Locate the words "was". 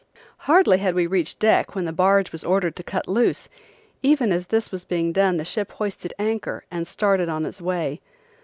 2.31-2.43, 4.71-4.83